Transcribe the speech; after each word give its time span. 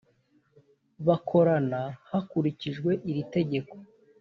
bakorana 1.07 1.81
hakurikijwe 2.09 2.91
iri 3.09 3.23
tegeko 3.35 3.73